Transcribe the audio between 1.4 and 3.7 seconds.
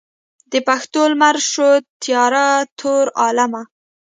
شو تیاره تور عالمه.